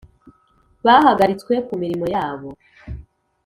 bahagaritswe 0.85 1.53
ku 1.67 1.73
mirimo 1.81 2.05
yabo 2.15 2.49